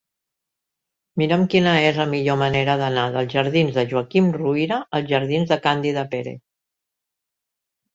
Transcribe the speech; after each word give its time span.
Mira'm 1.21 1.43
quina 1.55 1.73
és 1.89 1.99
la 2.03 2.07
millor 2.15 2.39
manera 2.43 2.79
d'anar 2.83 3.05
dels 3.19 3.37
jardins 3.37 3.79
de 3.79 3.87
Joaquim 3.95 4.35
Ruyra 4.41 4.83
als 5.01 5.15
jardins 5.17 5.57
de 5.57 5.63
Càndida 5.71 6.11
Pérez. 6.19 6.41